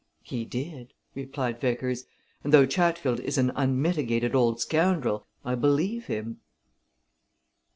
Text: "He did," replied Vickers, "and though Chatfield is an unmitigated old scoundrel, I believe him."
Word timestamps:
"He 0.23 0.45
did," 0.45 0.95
replied 1.13 1.61
Vickers, 1.61 2.05
"and 2.43 2.51
though 2.51 2.65
Chatfield 2.65 3.19
is 3.19 3.37
an 3.37 3.51
unmitigated 3.55 4.33
old 4.33 4.59
scoundrel, 4.59 5.27
I 5.45 5.53
believe 5.53 6.07
him." 6.07 6.39